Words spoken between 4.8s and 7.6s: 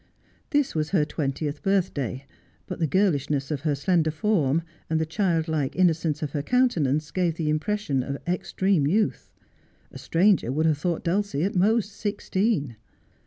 and the childlike innocence of her countenance, gave the